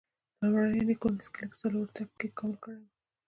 د 0.03 0.03
لومړنیو 0.43 0.87
نیکونو 0.89 1.21
اسکلیټ 1.21 1.49
په 1.51 1.57
څلورو 1.61 1.93
تګ 1.95 2.09
کې 2.19 2.27
تکامل 2.31 2.55
کړی 2.63 2.79
و. 2.83 2.87